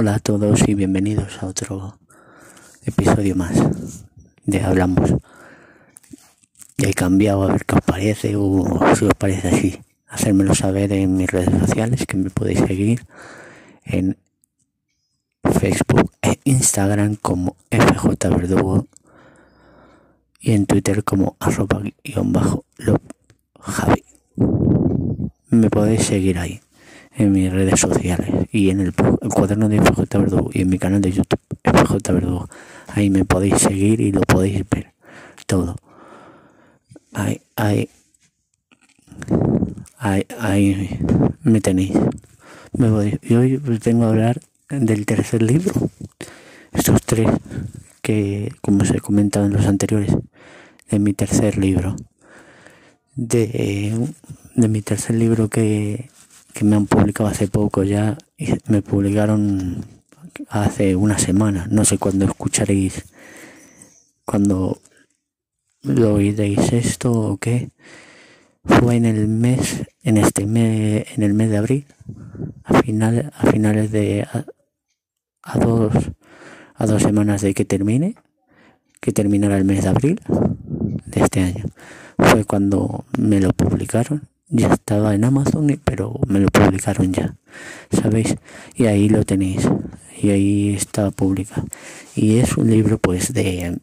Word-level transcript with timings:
Hola 0.00 0.14
a 0.14 0.18
todos 0.20 0.68
y 0.68 0.74
bienvenidos 0.74 1.42
a 1.42 1.46
otro 1.46 1.98
episodio 2.84 3.34
más 3.34 3.60
de 4.44 4.62
Hablamos. 4.62 5.12
He 6.76 6.94
cambiado 6.94 7.42
a 7.42 7.48
ver 7.48 7.64
qué 7.66 7.74
os 7.74 7.80
parece 7.80 8.36
o 8.36 8.80
si 8.94 9.06
os 9.06 9.14
parece 9.14 9.48
así. 9.48 9.80
Hacérmelo 10.06 10.54
saber 10.54 10.92
en 10.92 11.16
mis 11.16 11.28
redes 11.28 11.50
sociales 11.66 12.06
que 12.06 12.16
me 12.16 12.30
podéis 12.30 12.60
seguir 12.60 13.04
en 13.82 14.16
Facebook 15.42 16.12
e 16.22 16.38
Instagram 16.44 17.16
como 17.16 17.56
FJ 17.68 18.28
Verdugo 18.28 18.86
y 20.38 20.52
en 20.52 20.66
Twitter 20.66 21.02
como 21.02 21.36
arroba 21.40 21.82
guion 22.04 22.32
bajo 22.32 22.64
Javi. 23.58 24.04
Me 25.50 25.68
podéis 25.68 26.06
seguir 26.06 26.38
ahí 26.38 26.60
en 27.16 27.32
mis 27.32 27.52
redes 27.52 27.80
sociales 27.80 28.30
y 28.52 28.70
en 28.70 28.80
el, 28.80 28.94
cuaderno 28.94 29.68
de 29.68 29.80
FJ 29.80 30.18
Verdugo 30.18 30.50
y 30.52 30.62
en 30.62 30.68
mi 30.68 30.78
canal 30.78 31.00
de 31.00 31.12
YouTube 31.12 31.40
FJ 31.64 32.12
Verdugo. 32.12 32.48
Ahí 32.88 33.10
me 33.10 33.24
podéis 33.24 33.58
seguir 33.58 34.00
y 34.00 34.12
lo 34.12 34.20
podéis 34.22 34.68
ver 34.68 34.92
todo. 35.46 35.76
Ahí, 37.14 37.40
ahí, 37.56 37.88
ahí, 39.98 40.26
ahí 40.38 41.00
me 41.42 41.60
tenéis. 41.60 41.92
Me 42.76 42.90
voy. 42.90 43.18
Y 43.22 43.34
hoy 43.34 43.58
tengo 43.82 44.04
a 44.04 44.08
hablar 44.08 44.40
del 44.68 45.06
tercer 45.06 45.42
libro. 45.42 45.90
Estos 46.72 47.02
tres 47.02 47.28
que, 48.02 48.52
como 48.60 48.84
se 48.84 49.00
comentado 49.00 49.46
en 49.46 49.52
los 49.52 49.66
anteriores, 49.66 50.14
de 50.90 50.98
mi 50.98 51.14
tercer 51.14 51.58
libro. 51.58 51.96
De, 53.16 53.98
de 54.54 54.68
mi 54.68 54.82
tercer 54.82 55.16
libro 55.16 55.48
que 55.48 56.10
que 56.58 56.64
me 56.64 56.74
han 56.74 56.86
publicado 56.86 57.30
hace 57.30 57.46
poco 57.46 57.84
ya, 57.84 58.18
me 58.66 58.82
publicaron 58.82 59.84
hace 60.48 60.96
una 60.96 61.16
semana, 61.16 61.68
no 61.70 61.84
sé 61.84 61.98
cuándo 61.98 62.24
escucharéis, 62.24 63.04
cuando 64.24 64.80
lo 65.82 66.14
oiréis 66.14 66.72
esto 66.72 67.12
o 67.12 67.36
qué, 67.36 67.70
fue 68.64 68.96
en 68.96 69.04
el 69.04 69.28
mes, 69.28 69.84
en 70.02 70.16
este 70.16 70.46
mes, 70.46 71.06
en 71.14 71.22
el 71.22 71.32
mes 71.32 71.48
de 71.50 71.58
abril, 71.58 71.86
a, 72.64 72.82
final, 72.82 73.32
a 73.36 73.46
finales 73.52 73.92
de, 73.92 74.26
a, 75.44 75.58
dos, 75.60 75.92
a 76.74 76.86
dos 76.86 77.02
semanas 77.02 77.40
de 77.40 77.54
que 77.54 77.66
termine, 77.66 78.16
que 79.00 79.12
terminara 79.12 79.56
el 79.56 79.64
mes 79.64 79.84
de 79.84 79.90
abril 79.90 80.20
de 81.06 81.20
este 81.22 81.40
año, 81.40 81.66
fue 82.18 82.44
cuando 82.44 83.04
me 83.16 83.38
lo 83.38 83.50
publicaron 83.50 84.28
ya 84.50 84.72
estaba 84.72 85.14
en 85.14 85.24
Amazon, 85.24 85.80
pero 85.84 86.18
me 86.26 86.40
lo 86.40 86.48
publicaron 86.48 87.12
ya, 87.12 87.34
¿sabéis? 87.90 88.36
Y 88.74 88.86
ahí 88.86 89.08
lo 89.08 89.24
tenéis, 89.24 89.68
y 90.20 90.30
ahí 90.30 90.74
está 90.74 91.10
publicado. 91.10 91.66
Y 92.14 92.38
es 92.38 92.56
un 92.56 92.70
libro 92.70 92.98
pues 92.98 93.32
de, 93.32 93.78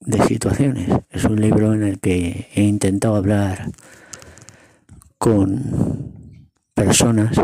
de 0.00 0.22
situaciones, 0.26 0.88
es 1.10 1.24
un 1.24 1.40
libro 1.40 1.74
en 1.74 1.82
el 1.82 2.00
que 2.00 2.48
he 2.54 2.62
intentado 2.62 3.16
hablar 3.16 3.70
con 5.18 6.12
personas 6.74 7.36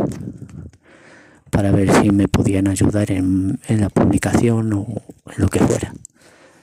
para 1.51 1.71
ver 1.71 1.93
si 2.01 2.11
me 2.11 2.29
podían 2.29 2.69
ayudar 2.69 3.11
en, 3.11 3.61
en 3.69 3.81
la 3.81 3.91
publicación 3.91 4.73
o 4.73 4.87
en 5.27 5.43
lo 5.43 5.49
que 5.49 5.61
fuera. 5.61 5.95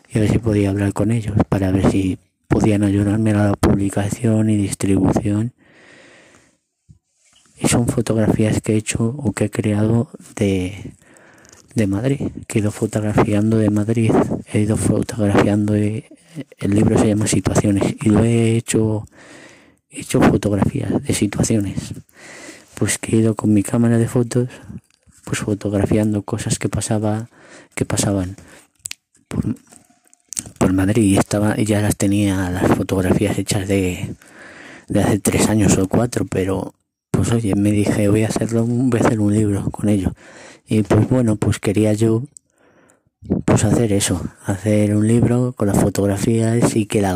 Y 0.10 0.18
a 0.18 0.22
ver 0.22 0.32
si 0.32 0.40
podía 0.40 0.70
hablar 0.70 0.94
con 0.94 1.12
ellos 1.12 1.36
para 1.50 1.72
ver 1.72 1.90
si 1.92 2.18
podían 2.48 2.84
ayudarme 2.84 3.32
a 3.32 3.48
la 3.48 3.54
publicación 3.54 4.50
y 4.50 4.58
distribución 4.58 5.54
y 7.60 7.68
son 7.68 7.88
fotografías 7.88 8.62
que 8.62 8.74
he 8.74 8.78
hecho 8.78 9.16
o 9.18 9.32
que 9.32 9.46
he 9.46 9.50
creado 9.50 10.10
de, 10.36 10.94
de 11.74 11.88
Madrid, 11.88 12.22
he 12.48 12.60
ido 12.60 12.72
fotografiando 12.72 13.58
de 13.58 13.70
Madrid, 13.70 14.12
he 14.52 14.60
ido 14.60 14.78
fotografiando, 14.78 15.74
el 15.74 16.06
libro 16.62 17.00
se 17.00 17.08
llama 17.08 17.28
Situaciones 17.28 17.96
y 18.02 18.10
lo 18.10 18.24
he 18.24 18.56
hecho, 18.56 19.06
he 19.90 20.02
hecho 20.02 20.22
fotografías 20.22 21.02
de 21.04 21.14
situaciones, 21.14 21.94
pues 22.76 22.98
que 22.98 23.16
he 23.16 23.20
ido 23.20 23.36
con 23.36 23.54
mi 23.54 23.64
cámara 23.64 23.98
de 23.98 24.08
fotos, 24.08 24.50
pues 25.24 25.40
fotografiando 25.40 26.22
cosas 26.24 26.60
que 26.60 26.70
pasaba, 26.70 27.30
que 27.74 27.86
pasaban 27.86 28.36
por, 29.28 29.56
por 30.60 30.74
Madrid 30.74 31.04
y 31.04 31.18
estaba, 31.18 31.56
ya 31.56 31.82
las 31.82 31.96
tenía 31.96 32.50
las 32.52 32.68
fotografías 32.68 33.38
hechas 33.38 33.68
de, 33.68 34.16
de 34.88 35.02
hace 35.02 35.20
tres 35.20 35.50
años 35.50 35.78
o 35.78 35.88
cuatro, 35.88 36.26
pero 36.30 36.75
pues 37.16 37.32
oye, 37.32 37.56
me 37.56 37.72
dije, 37.72 38.10
voy 38.10 38.24
a 38.24 38.28
hacerlo, 38.28 38.66
voy 38.68 39.00
a 39.00 39.06
hacer 39.06 39.20
un 39.20 39.34
libro 39.34 39.70
con 39.72 39.90
ello. 39.90 40.14
Y 40.68 40.84
pues 40.84 41.08
bueno, 41.10 41.36
pues 41.36 41.60
quería 41.60 41.94
yo 41.94 42.24
pues 43.46 43.64
hacer 43.64 43.92
eso, 43.92 44.22
hacer 44.46 44.96
un 44.96 45.08
libro 45.08 45.54
con 45.54 45.68
las 45.68 45.80
fotografías 45.80 46.76
y 46.76 46.86
que, 46.86 47.02
la, 47.02 47.16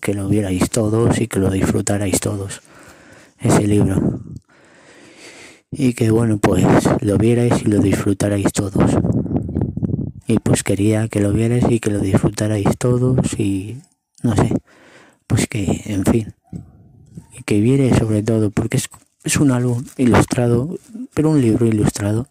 que 0.00 0.14
lo 0.14 0.28
vierais 0.28 0.70
todos 0.70 1.20
y 1.20 1.28
que 1.28 1.40
lo 1.40 1.50
disfrutarais 1.50 2.20
todos, 2.20 2.62
ese 3.38 3.66
libro. 3.66 4.20
Y 5.70 5.94
que 5.94 6.10
bueno, 6.10 6.38
pues 6.38 6.66
lo 7.00 7.18
vierais 7.18 7.62
y 7.62 7.68
lo 7.68 7.78
disfrutarais 7.80 8.52
todos. 8.52 8.92
Y 10.26 10.38
pues 10.38 10.62
quería 10.62 11.08
que 11.08 11.20
lo 11.20 11.32
vierais 11.32 11.64
y 11.68 11.80
que 11.80 11.90
lo 11.90 11.98
disfrutarais 11.98 12.76
todos 12.78 13.38
y 13.38 13.78
no 14.22 14.36
sé, 14.36 14.52
pues 15.26 15.46
que, 15.48 15.82
en 15.86 16.04
fin, 16.04 16.34
y 17.36 17.42
que 17.42 17.60
vierais 17.60 17.96
sobre 17.96 18.22
todo, 18.22 18.50
porque 18.50 18.76
es 18.76 18.88
es 19.24 19.36
un 19.36 19.50
álbum 19.52 19.84
ilustrado, 19.96 20.78
pero 21.14 21.30
un 21.30 21.40
libro 21.40 21.66
ilustrado 21.66 22.28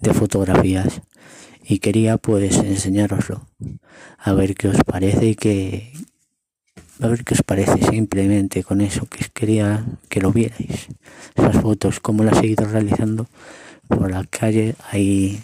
de 0.00 0.12
fotografías. 0.12 1.00
Y 1.64 1.78
quería 1.78 2.16
pues 2.16 2.58
enseñároslo. 2.58 3.46
A 4.18 4.32
ver 4.32 4.54
qué 4.54 4.68
os 4.68 4.76
parece 4.84 5.26
y 5.26 5.34
que 5.34 5.92
a 7.00 7.08
ver 7.08 7.24
qué 7.24 7.34
os 7.34 7.42
parece 7.42 7.82
simplemente 7.90 8.62
con 8.62 8.80
eso 8.80 9.06
que 9.06 9.26
quería 9.32 9.84
que 10.08 10.20
lo 10.20 10.32
vierais. 10.32 10.88
Esas 11.34 11.60
fotos 11.60 12.00
como 12.00 12.24
las 12.24 12.42
he 12.42 12.46
ido 12.46 12.66
realizando 12.66 13.26
por 13.88 14.10
la 14.10 14.24
calle. 14.24 14.74
Ahí 14.90 15.40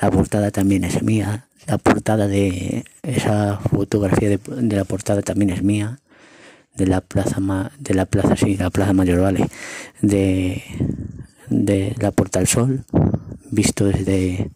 la 0.00 0.10
portada 0.10 0.50
también 0.50 0.84
es 0.84 1.02
mía. 1.02 1.46
La 1.66 1.78
portada 1.78 2.28
de 2.28 2.84
esa 3.02 3.58
fotografía 3.58 4.28
de, 4.28 4.38
de 4.38 4.76
la 4.76 4.84
portada 4.84 5.22
también 5.22 5.50
es 5.50 5.62
mía 5.62 5.98
de 6.78 6.86
la 6.86 7.00
plaza 7.00 7.40
de 7.78 7.94
la 7.94 8.06
plaza 8.06 8.36
sí 8.36 8.56
la 8.56 8.70
plaza 8.70 8.92
mayor 8.92 9.20
vale 9.20 9.48
de, 10.00 10.62
de 11.50 11.94
la 11.98 12.12
puerta 12.12 12.38
del 12.38 12.48
sol 12.48 12.84
visto 13.50 13.84
desde 13.84 14.50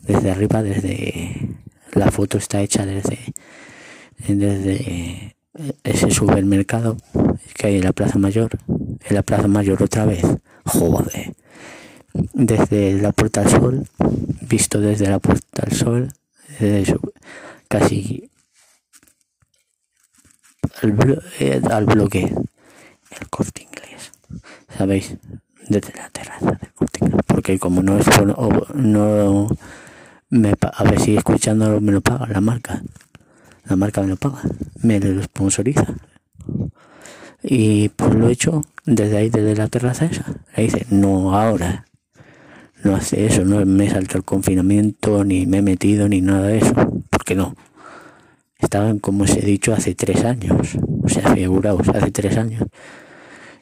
desde 0.00 0.30
arriba 0.30 0.62
desde 0.62 1.56
la 1.92 2.10
foto 2.10 2.36
está 2.36 2.60
hecha 2.60 2.84
desde 2.84 3.18
desde 4.26 5.36
ese 5.84 6.10
supermercado 6.10 6.96
que 7.54 7.68
hay 7.68 7.76
en 7.76 7.84
la 7.84 7.92
plaza 7.92 8.18
mayor 8.18 8.50
en 8.66 9.14
la 9.14 9.22
plaza 9.22 9.46
mayor 9.46 9.82
otra 9.82 10.04
vez 10.04 10.22
joder 10.64 11.34
desde 12.34 13.00
la 13.00 13.12
puerta 13.12 13.42
del 13.42 13.50
sol 13.50 13.88
visto 14.42 14.80
desde 14.80 15.08
la 15.08 15.20
puerta 15.20 15.62
del 16.58 16.86
sol 16.86 17.00
casi 17.68 18.30
al, 20.82 21.22
eh, 21.40 21.60
al 21.70 21.84
bloque 21.86 22.32
el 23.20 23.28
corte 23.30 23.62
inglés 23.62 24.12
sabéis 24.76 25.16
desde 25.68 25.92
la 25.94 26.08
terraza 26.10 26.52
del 26.52 26.72
corte 26.74 27.04
inglés 27.04 27.22
porque 27.26 27.58
como 27.58 27.82
no 27.82 27.98
es 27.98 28.06
no 28.74 29.48
me 30.30 30.54
a 30.60 30.84
ver 30.84 31.00
si 31.00 31.16
escuchando 31.16 31.80
me 31.80 31.92
lo 31.92 32.00
paga 32.00 32.26
la 32.26 32.40
marca 32.40 32.82
la 33.64 33.76
marca 33.76 34.00
me 34.02 34.08
lo 34.08 34.16
paga 34.16 34.42
me 34.82 34.98
lo 35.00 35.22
sponsoriza. 35.22 35.86
Y 37.42 37.90
pues 37.90 38.14
lo 38.14 38.28
he 38.28 38.32
hecho 38.32 38.62
desde 38.84 39.16
ahí 39.18 39.30
desde 39.30 39.54
la 39.54 39.68
terraza 39.68 40.06
esa. 40.06 40.24
Le 40.56 40.64
dice 40.64 40.86
no 40.90 41.38
ahora 41.38 41.84
no 42.82 42.94
hace 42.94 43.26
eso 43.26 43.44
no 43.44 43.64
me 43.66 43.90
salto 43.90 44.16
el 44.16 44.24
confinamiento 44.24 45.24
ni 45.24 45.46
me 45.46 45.58
he 45.58 45.62
metido 45.62 46.08
ni 46.08 46.20
nada 46.20 46.46
de 46.46 46.58
eso 46.58 46.74
porque 47.10 47.34
no 47.34 47.54
estaban, 48.58 48.98
como 48.98 49.24
os 49.24 49.30
he 49.36 49.40
dicho, 49.40 49.72
hace 49.72 49.94
tres 49.94 50.24
años. 50.24 50.76
O 51.02 51.08
sea, 51.08 51.34
figuraos, 51.34 51.88
hace 51.88 52.10
tres 52.10 52.36
años. 52.36 52.64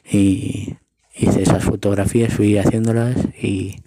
Y 0.09 0.75
hice 1.15 1.43
esas 1.43 1.63
fotografías, 1.63 2.33
fui 2.33 2.57
haciéndolas 2.57 3.15
y, 3.41 3.81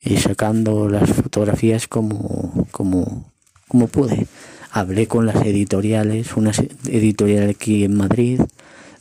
y 0.00 0.16
sacando 0.16 0.88
las 0.88 1.10
fotografías 1.10 1.88
como, 1.88 2.66
como, 2.70 3.32
como 3.68 3.88
pude. 3.88 4.26
Hablé 4.70 5.06
con 5.06 5.26
las 5.26 5.36
editoriales, 5.44 6.36
unas 6.36 6.60
editoriales 6.86 7.56
aquí 7.56 7.84
en 7.84 7.96
Madrid, 7.96 8.40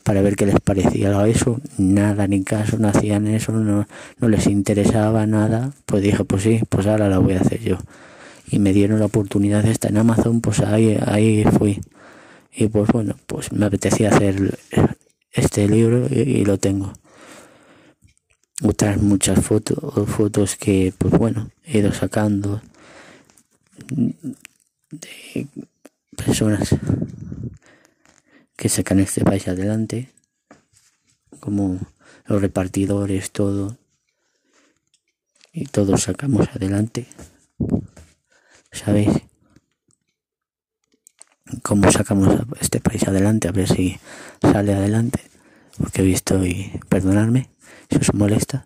para 0.03 0.21
ver 0.21 0.35
qué 0.35 0.45
les 0.45 0.59
parecía 0.59 1.27
eso. 1.27 1.59
Nada, 1.77 2.27
ni 2.27 2.43
caso, 2.43 2.77
no 2.77 2.87
hacían 2.87 3.27
eso, 3.27 3.51
no, 3.51 3.87
no 4.19 4.29
les 4.29 4.47
interesaba 4.47 5.25
nada. 5.25 5.71
Pues 5.85 6.03
dije, 6.03 6.23
pues 6.23 6.43
sí, 6.43 6.61
pues 6.69 6.87
ahora 6.87 7.09
la 7.09 7.19
voy 7.19 7.33
a 7.33 7.41
hacer 7.41 7.61
yo 7.61 7.77
y 8.49 8.59
me 8.59 8.73
dieron 8.73 8.99
la 8.99 9.05
oportunidad 9.05 9.63
de 9.63 9.71
estar 9.71 9.91
en 9.91 9.97
Amazon, 9.97 10.41
pues 10.41 10.59
ahí, 10.61 10.97
ahí 11.05 11.43
fui. 11.43 11.81
Y 12.55 12.67
pues 12.69 12.89
bueno, 12.89 13.15
pues 13.27 13.51
me 13.51 13.65
apetecía 13.65 14.09
hacer 14.09 14.57
este 15.31 15.67
libro 15.67 16.07
y, 16.09 16.45
lo 16.45 16.57
tengo. 16.57 16.93
otras 18.63 19.01
muchas 19.01 19.43
fotos, 19.43 20.09
fotos 20.09 20.55
que, 20.55 20.93
pues 20.97 21.13
bueno, 21.13 21.51
he 21.65 21.79
ido 21.79 21.91
sacando 21.93 22.61
de 24.91 25.47
personas 26.15 26.75
que 28.55 28.69
sacan 28.69 28.99
este 28.99 29.23
país 29.23 29.47
adelante, 29.47 30.09
como 31.39 31.79
los 32.25 32.41
repartidores, 32.41 33.31
todo, 33.31 33.77
y 35.53 35.65
todos 35.65 36.03
sacamos 36.03 36.47
adelante. 36.55 37.07
¿Sabéis? 38.87 39.09
¿Cómo 41.61 41.91
sacamos 41.91 42.39
este 42.61 42.79
país 42.79 43.05
adelante? 43.05 43.49
A 43.49 43.51
ver 43.51 43.67
si 43.67 43.99
sale 44.41 44.73
adelante, 44.73 45.19
porque 45.77 46.03
he 46.03 46.05
visto 46.05 46.45
y 46.45 46.71
perdonarme 46.87 47.49
si 47.89 47.97
os 47.97 48.13
molesta. 48.13 48.65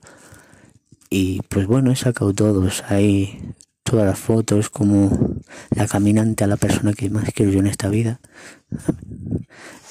Y 1.10 1.42
pues 1.50 1.66
bueno, 1.66 1.92
he 1.92 1.96
sacado 1.96 2.36
todos 2.36 2.84
ahí, 2.88 3.56
todas 3.82 4.06
las 4.06 4.20
fotos, 4.20 4.70
como 4.70 5.38
la 5.72 5.88
caminante 5.88 6.44
a 6.44 6.48
la 6.48 6.58
persona 6.58 6.94
que 6.94 7.10
más 7.10 7.32
quiero 7.34 7.52
yo 7.52 7.60
en 7.60 7.66
esta 7.66 7.90
vida. 7.90 8.20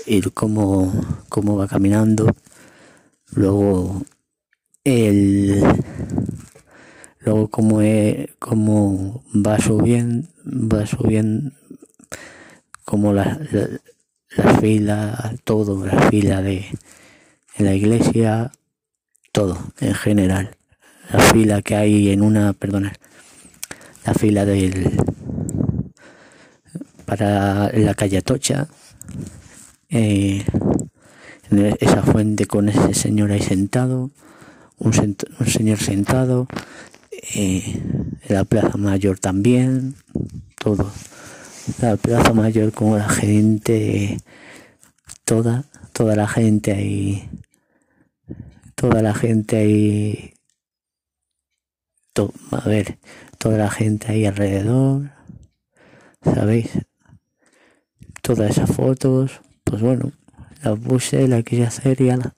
Y 0.06 0.20
cómo, 0.30 0.92
cómo 1.28 1.56
va 1.56 1.66
caminando. 1.66 2.36
Luego 3.34 4.00
el 4.84 5.60
luego 7.20 7.48
como, 7.48 7.80
como 8.38 9.24
va 9.34 9.58
subiendo 9.58 10.28
va 10.44 10.86
subiendo 10.86 11.52
como 12.84 13.12
la, 13.12 13.38
la, 14.36 14.54
fila 14.60 15.34
todo 15.44 15.86
la 15.86 16.10
fila 16.10 16.42
de 16.42 16.66
la 17.58 17.74
iglesia 17.74 18.52
todo 19.32 19.58
en 19.80 19.94
general. 19.94 20.56
La 21.12 21.20
fila 21.20 21.62
que 21.62 21.74
hay 21.74 22.10
en 22.10 22.22
una, 22.22 22.52
perdona, 22.52 22.92
la 24.04 24.14
fila 24.14 24.44
del 24.44 24.96
para 27.04 27.72
la 27.72 27.94
calle 27.94 28.18
Atocha, 28.18 28.68
eh, 29.88 30.44
esa 31.80 32.02
fuente 32.02 32.46
con 32.46 32.68
ese 32.68 32.94
señor 32.94 33.32
ahí 33.32 33.42
sentado, 33.42 34.12
un, 34.78 34.92
señor 34.92 35.78
sentado, 35.78 36.46
eh, 37.34 37.82
la 38.28 38.44
Plaza 38.44 38.76
Mayor 38.76 39.18
también, 39.18 39.94
todo. 40.58 40.90
La 41.80 41.96
Plaza 41.96 42.32
Mayor 42.32 42.72
como 42.72 42.96
la 42.96 43.08
gente, 43.08 44.18
toda, 45.24 45.64
toda 45.92 46.16
la 46.16 46.26
gente 46.26 46.72
ahí 46.72 47.28
toda 48.80 49.02
la 49.02 49.12
gente 49.12 49.58
ahí, 49.58 50.32
a 52.50 52.66
ver, 52.66 52.98
toda 53.36 53.58
la 53.58 53.70
gente 53.70 54.10
ahí 54.10 54.24
alrededor, 54.24 55.10
¿sabéis? 56.22 56.70
Todas 58.22 58.52
esas 58.52 58.74
fotos, 58.74 59.42
pues 59.64 59.82
bueno, 59.82 60.12
las 60.62 60.78
puse, 60.78 61.28
la 61.28 61.42
quise 61.42 61.64
hacer 61.64 62.00
y 62.00 62.08
ala. 62.08 62.34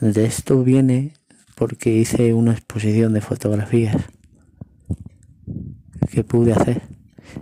De 0.00 0.24
esto 0.24 0.64
viene 0.64 1.14
porque 1.58 1.90
hice 1.90 2.32
una 2.34 2.52
exposición 2.52 3.12
de 3.12 3.20
fotografías 3.20 3.96
que 6.10 6.22
pude 6.24 6.52
hacer 6.52 6.82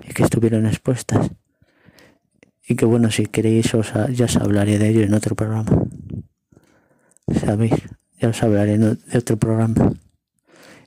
y 0.08 0.12
que 0.14 0.22
estuvieron 0.22 0.66
expuestas. 0.66 1.30
Y 2.68 2.74
que 2.74 2.84
bueno, 2.84 3.10
si 3.10 3.26
queréis 3.26 3.74
os, 3.74 3.92
ya 4.12 4.24
os 4.24 4.36
hablaré 4.36 4.78
de 4.78 4.88
ello 4.88 5.02
en 5.02 5.14
otro 5.14 5.36
programa 5.36 5.86
sabéis, 7.34 7.74
ya 8.20 8.28
os 8.28 8.42
hablaré 8.42 8.78
de 8.78 9.18
otro 9.18 9.36
programa 9.36 9.92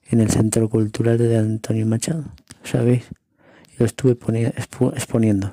en 0.09 0.21
el 0.21 0.29
Centro 0.29 0.69
Cultural 0.69 1.17
de 1.17 1.37
Antonio 1.37 1.85
Machado, 1.85 2.25
¿sabéis? 2.63 3.03
Lo 3.77 3.85
estuve 3.85 4.17
exponiendo. 4.95 5.51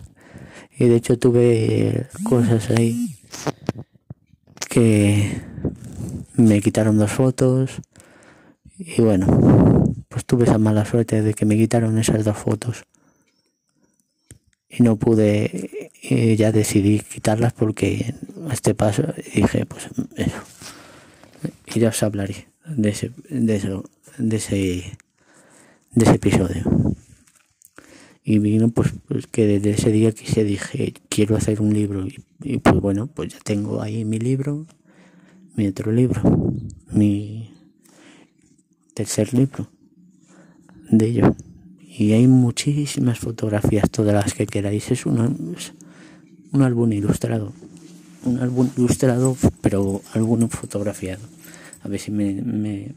Y 0.78 0.86
de 0.86 0.96
hecho 0.96 1.18
tuve 1.18 2.06
cosas 2.24 2.70
ahí 2.70 3.16
que 4.68 5.42
me 6.36 6.60
quitaron 6.60 6.98
dos 6.98 7.12
fotos. 7.12 7.80
Y 8.78 9.00
bueno, 9.00 9.94
pues 10.08 10.24
tuve 10.24 10.44
esa 10.44 10.58
mala 10.58 10.84
suerte 10.84 11.22
de 11.22 11.34
que 11.34 11.46
me 11.46 11.56
quitaron 11.56 11.98
esas 11.98 12.24
dos 12.24 12.36
fotos. 12.36 12.84
Y 14.68 14.82
no 14.82 14.96
pude, 14.96 15.90
y 16.02 16.36
ya 16.36 16.52
decidí 16.52 17.00
quitarlas 17.00 17.52
porque 17.52 18.14
a 18.48 18.52
este 18.52 18.74
paso 18.74 19.04
dije, 19.34 19.64
pues 19.64 19.88
eso 20.16 20.42
y 21.66 21.80
ya 21.80 21.88
os 21.88 22.02
hablaré 22.02 22.48
de 22.66 22.88
ese, 22.90 23.12
de 23.28 23.56
eso, 23.56 23.84
de 24.18 24.36
ese, 24.36 24.98
de 25.92 26.04
ese 26.04 26.14
episodio. 26.14 26.64
Y 28.24 28.38
vino 28.38 28.70
pues, 28.70 28.92
pues, 29.06 29.26
que 29.26 29.46
desde 29.46 29.70
ese 29.70 29.92
día 29.92 30.12
que 30.12 30.26
se 30.26 30.44
dije 30.44 30.94
quiero 31.08 31.36
hacer 31.36 31.60
un 31.60 31.72
libro 31.72 32.06
y, 32.42 32.58
pues 32.58 32.80
bueno 32.80 33.06
pues 33.06 33.32
ya 33.32 33.38
tengo 33.38 33.82
ahí 33.82 34.04
mi 34.04 34.18
libro, 34.18 34.66
mi 35.56 35.66
otro 35.66 35.90
libro, 35.90 36.20
mi 36.90 37.50
tercer 38.94 39.32
libro 39.34 39.68
de 40.90 41.06
ello. 41.06 41.36
Y 41.98 42.12
hay 42.12 42.26
muchísimas 42.26 43.18
fotografías, 43.18 43.90
todas 43.90 44.12
las 44.12 44.34
que 44.34 44.46
queráis. 44.46 44.90
Es 44.90 45.06
un, 45.06 45.56
un 46.52 46.62
álbum 46.62 46.92
ilustrado. 46.92 47.52
Un 48.24 48.38
álbum 48.38 48.68
ilustrado, 48.76 49.36
pero 49.62 50.02
álbum 50.12 50.48
fotografiado. 50.48 51.22
A 51.82 51.88
ver 51.88 52.00
si 52.00 52.10
me, 52.10 52.34
me, 52.42 52.94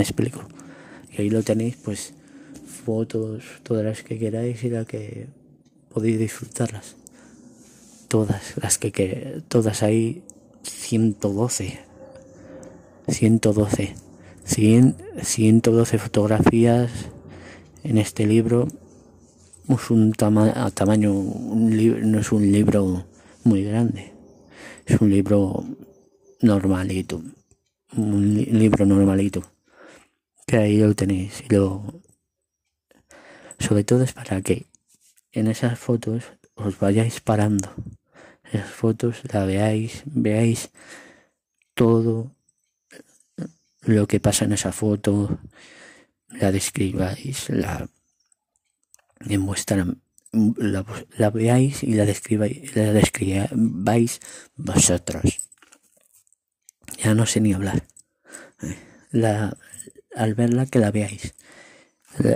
explico. 0.00 0.42
Y 1.16 1.22
ahí 1.22 1.30
lo 1.30 1.42
tenéis, 1.42 1.76
pues, 1.76 2.12
fotos, 2.84 3.44
todas 3.62 3.84
las 3.84 4.02
que 4.02 4.18
queráis 4.18 4.64
y 4.64 4.70
las 4.70 4.86
que 4.86 5.28
podéis 5.90 6.18
disfrutarlas. 6.18 6.96
Todas 8.08 8.54
las 8.60 8.78
que, 8.78 8.90
que 8.90 9.42
todas 9.46 9.84
ahí, 9.84 10.24
112. 10.64 11.78
112. 13.08 13.94
100, 14.44 14.96
112 15.22 15.98
fotografías 15.98 16.90
en 17.82 17.98
este 17.98 18.26
libro. 18.26 18.68
Es 19.68 19.90
un 19.90 20.12
tamaño, 20.12 21.12
un 21.12 22.12
no 22.12 22.18
es 22.18 22.32
un 22.32 22.52
libro 22.52 23.06
muy 23.44 23.64
grande, 23.64 24.12
es 24.84 25.00
un 25.00 25.10
libro 25.10 25.64
normalito 26.42 27.22
un 27.96 28.34
libro 28.34 28.86
normalito 28.86 29.42
que 30.46 30.56
ahí 30.56 30.78
lo 30.78 30.94
tenéis 30.94 31.42
y 31.48 31.54
lo 31.54 32.02
sobre 33.58 33.84
todo 33.84 34.02
es 34.02 34.12
para 34.12 34.42
que 34.42 34.66
en 35.32 35.46
esas 35.46 35.78
fotos 35.78 36.24
os 36.54 36.78
vayáis 36.78 37.20
parando 37.20 37.72
esas 38.54 38.70
fotos 38.70 39.22
la 39.32 39.44
veáis 39.44 40.02
veáis 40.06 40.70
todo 41.74 42.34
lo 43.82 44.06
que 44.06 44.20
pasa 44.20 44.44
en 44.44 44.52
esa 44.52 44.72
foto 44.72 45.38
la 46.28 46.52
describáis 46.52 47.50
la 47.50 47.88
en 49.20 49.46
la, 51.18 51.30
veáis 51.30 51.82
y 51.82 51.94
la 51.94 52.04
describáis 52.04 52.74
la 52.76 52.92
describáis 52.92 54.20
vosotros 54.56 55.44
ya 57.04 57.14
no 57.14 57.26
sé 57.26 57.40
ni 57.40 57.52
hablar. 57.52 57.84
La, 59.10 59.56
al 60.14 60.34
verla 60.34 60.66
que 60.66 60.78
la 60.78 60.90
veáis, 60.90 61.34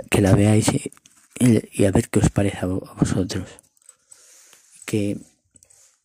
que 0.09 0.21
la 0.21 0.35
veáis 0.35 0.67
y, 1.39 1.85
a 1.85 1.91
ver 1.91 2.09
qué 2.09 2.19
os 2.19 2.29
parece 2.29 2.57
a 2.59 2.65
vosotros. 2.67 3.49
Que 4.85 5.17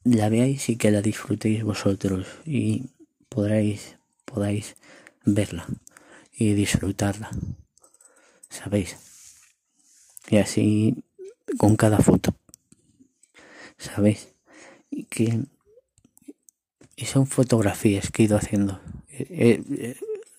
la 0.05 0.29
veáis 0.29 0.69
y 0.69 0.77
que 0.77 0.91
la 0.91 1.03
disfrutéis 1.03 1.65
vosotros 1.65 2.27
y 2.45 2.91
podréis, 3.29 3.97
podáis 4.25 4.77
verla 5.25 5.67
y 6.33 6.53
disfrutarla. 6.53 7.31
¿Sabéis? 8.49 8.97
Y 10.29 10.37
así 10.37 11.03
con 11.59 11.77
cada 11.77 11.99
foto. 11.99 12.35
¿Sabéis? 13.79 14.29
Y 14.91 15.05
que 15.05 15.41
y 16.97 17.07
son 17.07 17.27
fotografías 17.27 18.11
que 18.11 18.23
he 18.23 18.27
ido 18.27 18.37
haciendo. 18.37 18.81
Eh, 19.11 19.27
eh, 19.31 19.63
eh, 19.79 19.97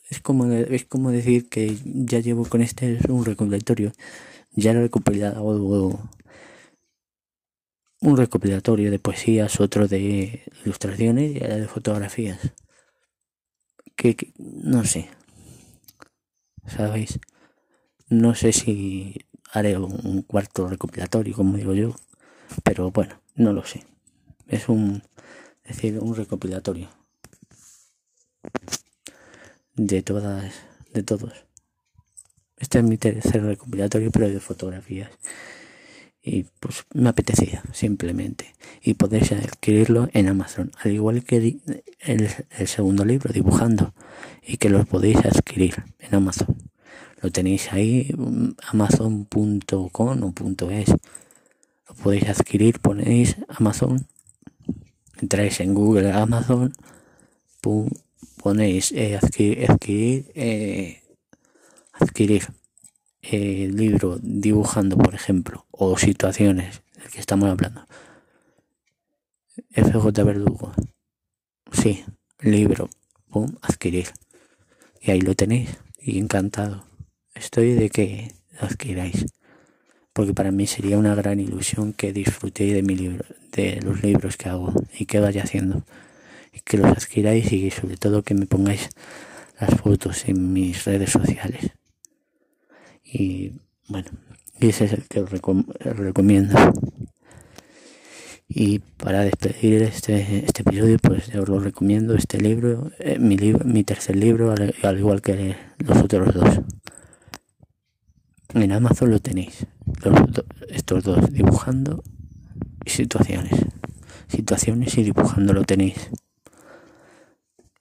es 0.09 0.21
como, 0.21 0.51
es 0.51 0.85
como 0.85 1.11
decir 1.11 1.49
que 1.49 1.77
ya 1.83 2.19
llevo 2.19 2.45
con 2.45 2.61
este 2.61 2.99
un 3.09 3.25
recopilatorio. 3.25 3.91
Ya 4.53 4.71
he 4.71 4.81
recopilado 4.81 5.99
un 8.05 8.17
recopilatorio 8.17 8.91
de 8.91 8.99
poesías, 8.99 9.59
otro 9.59 9.87
de 9.87 10.43
ilustraciones 10.63 11.35
y 11.35 11.39
de 11.39 11.67
fotografías. 11.67 12.39
Que, 13.95 14.15
no 14.37 14.83
sé. 14.85 15.09
¿Sabéis? 16.67 17.19
No 18.07 18.35
sé 18.35 18.53
si 18.53 19.15
haré 19.51 19.77
un 19.77 20.21
cuarto 20.21 20.67
recopilatorio, 20.67 21.35
como 21.35 21.57
digo 21.57 21.73
yo. 21.73 21.95
Pero 22.63 22.91
bueno, 22.91 23.19
no 23.33 23.53
lo 23.53 23.65
sé. 23.65 23.83
Es 24.47 24.69
un 24.69 25.01
decir, 25.63 25.97
un 25.99 26.15
recopilatorio 26.15 26.89
de 29.73 30.03
todas, 30.03 30.53
de 30.93 31.01
todos. 31.01 31.33
Este 32.57 32.77
es 32.79 32.83
mi 32.83 32.97
tercer 32.97 33.43
recopilatorio, 33.43 34.11
pero 34.11 34.29
de 34.29 34.39
fotografías. 34.39 35.09
Y 36.27 36.47
pues 36.59 36.85
me 36.91 37.09
apetecía, 37.09 37.61
simplemente. 37.71 38.55
Y 38.81 38.95
podéis 38.95 39.31
adquirirlo 39.31 40.09
en 40.11 40.27
Amazon, 40.27 40.71
al 40.81 40.91
igual 40.91 41.23
que 41.23 41.59
el, 41.99 42.29
segundo 42.67 43.05
libro, 43.05 43.31
dibujando, 43.31 43.93
y 44.41 44.57
que 44.57 44.69
lo 44.69 44.83
podéis 44.85 45.17
adquirir 45.17 45.83
en 45.99 46.15
Amazon. 46.15 46.57
Lo 47.21 47.31
tenéis 47.31 47.71
ahí, 47.71 48.11
amazon.com 48.67 50.23
o 50.23 50.71
.es. 50.71 50.89
Lo 51.87 51.95
podéis 52.01 52.27
adquirir, 52.27 52.79
ponéis 52.79 53.37
Amazon, 53.47 54.07
entráis 55.21 55.59
en 55.59 55.75
Google 55.75 56.11
Amazon, 56.11 56.73
ponéis 58.41 58.91
eh, 58.93 59.15
adquirir, 59.21 59.69
adquirir, 59.69 60.31
eh, 60.33 61.03
adquirir 61.93 62.47
libro 63.31 64.19
dibujando, 64.21 64.97
por 64.97 65.15
ejemplo, 65.15 65.65
o 65.71 65.97
situaciones 65.97 66.81
del 66.95 67.11
que 67.11 67.19
estamos 67.19 67.49
hablando. 67.49 67.85
FJ 69.71 70.23
Verdugo. 70.23 70.73
Sí, 71.71 72.03
libro. 72.39 72.89
Adquirir. 73.61 74.07
Y 75.01 75.11
ahí 75.11 75.21
lo 75.21 75.35
tenéis. 75.35 75.77
Y 75.99 76.19
encantado. 76.19 76.85
Estoy 77.33 77.73
de 77.73 77.89
que 77.89 78.31
adquiráis. 78.59 79.25
Porque 80.13 80.33
para 80.33 80.51
mí 80.51 80.67
sería 80.67 80.97
una 80.97 81.15
gran 81.15 81.39
ilusión 81.39 81.91
que 81.91 82.13
disfrutéis 82.13 82.73
de 82.73 82.83
mi 82.83 82.95
libro, 82.95 83.25
de 83.51 83.81
los 83.81 84.01
libros 84.01 84.37
que 84.37 84.47
hago 84.47 84.73
y 84.97 85.05
que 85.05 85.19
vaya 85.19 85.43
haciendo 85.43 85.83
que 86.63 86.77
los 86.77 86.87
adquiráis 86.87 87.51
y 87.51 87.69
sobre 87.71 87.97
todo 87.97 88.23
que 88.23 88.33
me 88.33 88.45
pongáis 88.45 88.89
las 89.59 89.71
fotos 89.79 90.27
en 90.27 90.53
mis 90.53 90.85
redes 90.85 91.11
sociales. 91.11 91.71
Y 93.05 93.53
bueno, 93.87 94.09
ese 94.59 94.85
es 94.85 94.93
el 94.93 95.07
que 95.07 95.21
os 95.21 95.29
recomiendo. 95.29 96.57
Y 98.47 98.79
para 98.79 99.21
despedir 99.21 99.83
este, 99.83 100.45
este 100.45 100.61
episodio, 100.61 100.97
pues 100.99 101.33
os 101.35 101.47
lo 101.49 101.59
recomiendo 101.59 102.15
este 102.15 102.39
libro, 102.39 102.91
eh, 102.99 103.17
mi, 103.19 103.37
libro, 103.37 103.65
mi 103.65 103.83
tercer 103.83 104.15
libro, 104.15 104.51
al, 104.51 104.99
igual 104.99 105.21
que 105.21 105.55
los 105.79 105.97
otros 105.97 106.33
dos. 106.33 106.59
En 108.53 108.71
Amazon 108.71 109.09
lo 109.09 109.19
tenéis, 109.19 109.65
estos 110.69 111.03
dos, 111.03 111.31
dibujando 111.31 112.03
y 112.85 112.89
situaciones. 112.89 113.53
Situaciones 114.27 114.97
y 114.97 115.03
dibujando 115.03 115.53
lo 115.53 115.63
tenéis 115.63 116.09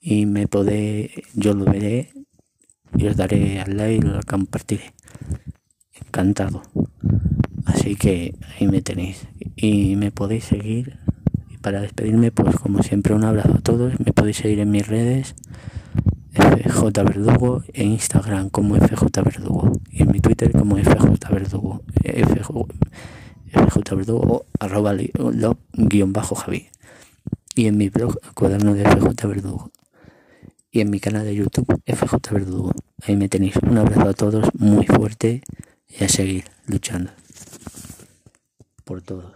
y 0.06 0.26
me 0.26 0.46
podéis, 0.46 1.12
yo 1.32 1.54
lo 1.54 1.64
veré 1.64 2.12
y 2.94 3.06
os 3.06 3.16
daré 3.16 3.58
al 3.60 3.74
like 3.74 4.06
y 4.06 4.10
lo 4.10 4.20
compartiré. 4.28 4.92
Encantado. 6.14 6.62
Así 7.64 7.96
que 7.96 8.36
ahí 8.54 8.68
me 8.68 8.82
tenéis 8.82 9.26
y 9.56 9.96
me 9.96 10.12
podéis 10.12 10.44
seguir. 10.44 11.00
Y 11.50 11.58
para 11.58 11.80
despedirme, 11.80 12.30
pues 12.30 12.54
como 12.54 12.84
siempre, 12.84 13.14
un 13.14 13.24
abrazo 13.24 13.54
a 13.54 13.58
todos. 13.58 13.98
Me 13.98 14.12
podéis 14.12 14.36
seguir 14.36 14.60
en 14.60 14.70
mis 14.70 14.86
redes. 14.86 15.34
FJ 16.34 17.02
Verdugo 17.02 17.64
en 17.72 17.90
Instagram 17.90 18.48
como 18.50 18.76
FJ 18.76 19.22
Verdugo 19.24 19.72
y 19.90 20.04
en 20.04 20.12
mi 20.12 20.20
Twitter 20.20 20.52
como 20.52 20.76
FJ 20.76 21.32
Verdugo 21.32 21.82
FJ, 22.04 23.96
Verdugo 23.96 24.46
arroba 24.60 24.94
guion 25.72 26.12
bajo 26.12 26.36
Javi 26.36 26.68
y 27.56 27.66
en 27.66 27.76
mi 27.76 27.88
blog 27.88 28.20
cuaderno 28.34 28.74
de 28.74 28.84
FJ 28.84 29.26
Verdugo 29.26 29.72
y 30.70 30.80
en 30.80 30.90
mi 30.90 31.00
canal 31.00 31.24
de 31.24 31.34
YouTube 31.34 31.66
FJ 31.84 32.32
Verdugo. 32.32 32.72
Ahí 33.02 33.16
me 33.16 33.28
tenéis. 33.28 33.56
Un 33.56 33.78
abrazo 33.78 34.08
a 34.08 34.14
todos 34.14 34.48
muy 34.54 34.86
fuerte 34.86 35.42
y 35.98 36.04
a 36.04 36.08
seguir 36.08 36.44
luchando 36.66 37.12
por 38.84 39.02
todos. 39.02 39.32